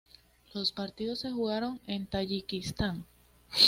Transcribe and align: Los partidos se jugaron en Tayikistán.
Los 0.55 0.71
partidos 0.71 1.19
se 1.19 1.29
jugaron 1.31 1.79
en 1.85 2.07
Tayikistán. 2.07 3.05